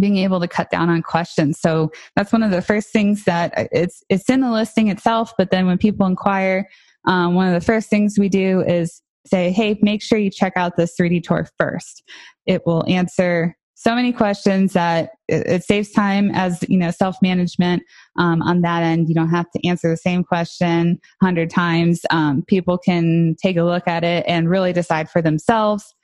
being 0.00 0.16
able 0.18 0.40
to 0.40 0.48
cut 0.48 0.70
down 0.70 0.88
on 0.88 1.02
questions. 1.02 1.60
So 1.60 1.92
that's 2.16 2.32
one 2.32 2.42
of 2.42 2.50
the 2.50 2.62
first 2.62 2.90
things 2.90 3.24
that 3.24 3.56
uh, 3.56 3.64
it's 3.72 4.02
it's 4.08 4.28
in 4.30 4.40
the 4.40 4.50
listing 4.50 4.88
itself. 4.88 5.32
But 5.36 5.50
then 5.50 5.66
when 5.66 5.78
people 5.78 6.06
inquire, 6.06 6.68
um, 7.06 7.34
one 7.34 7.46
of 7.46 7.54
the 7.54 7.64
first 7.64 7.90
things 7.90 8.18
we 8.18 8.28
do 8.28 8.60
is 8.60 9.02
say, 9.26 9.50
"Hey, 9.50 9.78
make 9.82 10.02
sure 10.02 10.18
you 10.18 10.30
check 10.30 10.54
out 10.56 10.76
this 10.76 10.94
3D 10.98 11.22
tour 11.22 11.46
first. 11.58 12.02
It 12.46 12.62
will 12.66 12.84
answer 12.88 13.56
so 13.84 13.94
many 13.94 14.12
questions 14.12 14.72
that 14.72 15.10
it, 15.28 15.46
it 15.46 15.64
saves 15.64 15.90
time 15.90 16.30
as 16.32 16.64
you 16.68 16.78
know 16.78 16.90
self 16.90 17.16
management 17.20 17.82
um, 18.18 18.40
on 18.42 18.62
that 18.62 18.82
end. 18.82 19.08
You 19.08 19.14
don't 19.14 19.30
have 19.30 19.50
to 19.50 19.68
answer 19.68 19.90
the 19.90 19.96
same 19.96 20.24
question 20.24 20.98
hundred 21.22 21.50
times. 21.50 22.00
Um, 22.10 22.42
people 22.48 22.78
can 22.78 23.36
take 23.40 23.56
a 23.56 23.62
look 23.62 23.86
at 23.86 24.02
it 24.02 24.24
and 24.26 24.48
really 24.48 24.72
decide 24.72 25.10
for 25.10 25.20
themselves. 25.20 25.94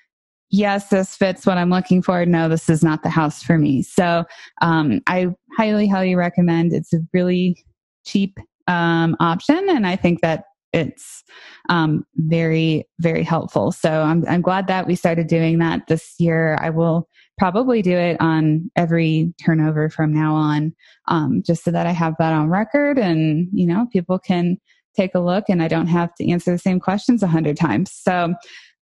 Yes, 0.51 0.89
this 0.89 1.17
fits 1.17 1.47
what 1.47 1.59
I'm 1.59 1.71
looking 1.71 2.03
for. 2.03 2.27
No, 2.27 2.49
this 2.49 2.69
is 2.69 2.83
not 2.83 3.03
the 3.03 3.09
house 3.09 3.43
for 3.43 3.57
me. 3.57 3.83
So 3.83 4.25
um, 4.61 5.01
I 5.07 5.29
highly, 5.57 5.87
highly 5.87 6.17
recommend. 6.17 6.73
It's 6.73 6.93
a 6.93 6.99
really 7.15 7.65
cheap 8.05 8.39
um, 8.67 9.17
option, 9.21 9.69
and 9.71 9.87
I 9.87 9.97
think 9.97 10.21
that 10.23 10.45
it's 10.73 11.25
um, 11.69 12.05
very 12.17 12.87
very 13.01 13.25
helpful 13.25 13.73
so 13.73 14.03
I'm, 14.03 14.25
I'm 14.29 14.41
glad 14.41 14.69
that 14.69 14.87
we 14.87 14.95
started 14.95 15.27
doing 15.27 15.59
that 15.59 15.89
this 15.89 16.15
year 16.21 16.57
i 16.61 16.71
will 16.71 17.09
probably 17.41 17.81
do 17.81 17.97
it 17.97 18.19
on 18.21 18.71
every 18.77 19.33
turnover 19.43 19.89
from 19.89 20.13
now 20.13 20.35
on 20.35 20.75
um, 21.09 21.43
just 21.43 21.65
so 21.65 21.71
that 21.71 21.87
i 21.87 21.91
have 21.91 22.15
that 22.19 22.35
on 22.35 22.51
record 22.51 22.99
and 22.99 23.49
you 23.55 23.67
know 23.67 23.87
people 23.91 24.19
can 24.19 24.59
take 24.95 25.15
a 25.15 25.19
look 25.19 25.45
and 25.49 25.63
i 25.63 25.67
don't 25.67 25.87
have 25.87 26.15
to 26.15 26.31
answer 26.31 26.53
the 26.53 26.59
same 26.59 26.79
questions 26.79 27.23
a 27.23 27.27
hundred 27.27 27.57
times 27.57 27.91
so 27.91 28.35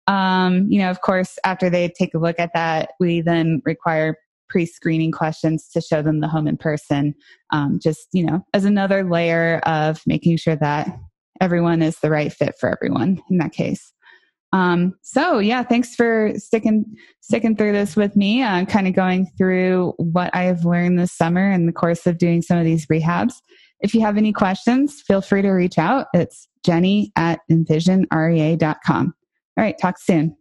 um, 0.09 0.67
you 0.69 0.81
know 0.81 0.91
of 0.91 1.03
course 1.03 1.39
after 1.45 1.71
they 1.71 1.89
take 1.97 2.13
a 2.15 2.19
look 2.19 2.41
at 2.41 2.51
that 2.53 2.91
we 2.99 3.21
then 3.21 3.63
require 3.65 4.17
pre-screening 4.49 5.13
questions 5.13 5.69
to 5.69 5.81
show 5.81 6.03
them 6.03 6.19
the 6.19 6.27
home 6.27 6.49
in 6.49 6.57
person 6.57 7.15
um, 7.53 7.79
just 7.81 8.09
you 8.13 8.27
know 8.27 8.45
as 8.55 8.65
another 8.65 9.09
layer 9.09 9.61
of 9.67 10.03
making 10.05 10.37
sure 10.37 10.57
that 10.57 10.99
everyone 11.41 11.83
is 11.83 11.99
the 12.01 12.11
right 12.11 12.33
fit 12.33 12.55
for 12.59 12.69
everyone 12.69 13.23
in 13.31 13.39
that 13.39 13.53
case. 13.53 13.93
Um, 14.53 14.95
so 15.03 15.39
yeah, 15.39 15.63
thanks 15.63 15.95
for 15.95 16.33
sticking 16.37 16.85
sticking 17.21 17.57
through 17.57 17.73
this 17.73 17.97
with 17.97 18.17
me. 18.17 18.43
Uh, 18.43 18.65
kind 18.65 18.89
of 18.89 18.95
going 18.95 19.31
through 19.37 19.93
what 19.99 20.35
I 20.35 20.45
have 20.45 20.65
learned 20.65 20.99
this 20.99 21.13
summer 21.13 21.51
in 21.51 21.67
the 21.67 21.73
course 21.73 22.07
of 22.07 22.19
doing 22.19 22.41
some 22.43 22.59
of 22.59 22.65
these 22.65 22.87
rehabs. 22.87 23.35
If 23.81 23.95
you 23.95 24.01
have 24.01 24.17
any 24.17 24.33
questions, 24.33 25.03
feel 25.07 25.21
free 25.21 25.43
to 25.43 25.51
reach 25.51 25.79
out. 25.79 26.07
It's 26.15 26.49
Jenny 26.65 27.13
at 27.17 27.41
envisionrea.com. 27.51 29.15
All 29.57 29.65
right, 29.65 29.77
talk 29.81 29.99
soon. 29.99 30.37